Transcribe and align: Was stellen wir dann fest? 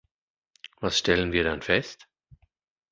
Was 0.79 0.97
stellen 0.97 1.31
wir 1.31 1.43
dann 1.43 1.61
fest? 1.61 2.07